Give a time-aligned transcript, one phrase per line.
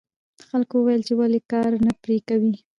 [0.49, 2.55] خلکو وویل چې ولې کار نه پرې کوې.